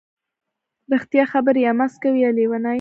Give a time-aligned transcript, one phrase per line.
[0.87, 2.69] ـ رښتیا خبرې یا مست کوي یا لیوني.